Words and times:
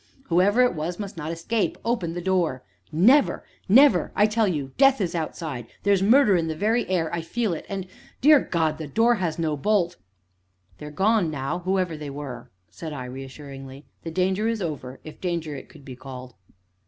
"Whoever 0.29 0.63
it 0.63 0.73
was 0.73 0.97
must 0.97 1.15
not 1.15 1.31
escape 1.31 1.77
open 1.85 2.13
the 2.15 2.23
door!" 2.23 2.63
"Never! 2.91 3.45
never 3.69 4.11
I 4.15 4.25
tell 4.25 4.47
you 4.47 4.71
death 4.79 4.99
is 4.99 5.13
outside 5.13 5.67
there's 5.83 6.01
murder 6.01 6.35
in 6.35 6.47
the 6.47 6.55
very 6.55 6.87
air; 6.89 7.13
I 7.13 7.21
feel 7.21 7.53
it 7.53 7.67
and 7.69 7.85
dear 8.19 8.39
God 8.39 8.79
the 8.79 8.87
door 8.87 9.13
has 9.21 9.37
no 9.37 9.55
bolt." 9.55 9.97
"They 10.79 10.87
are 10.87 10.89
gone 10.89 11.29
now 11.29 11.59
whoever 11.59 11.95
they 11.95 12.09
were," 12.09 12.49
said 12.71 12.93
I 12.93 13.05
reassuringly; 13.05 13.85
"the 14.01 14.09
danger 14.09 14.47
is 14.47 14.59
over 14.59 14.99
if 15.03 15.21
danger 15.21 15.55
it 15.55 15.69
could 15.69 15.85
be 15.85 15.95
called." 15.95 16.33